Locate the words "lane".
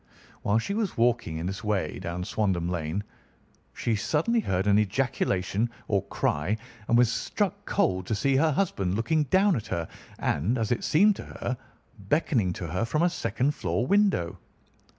2.67-3.03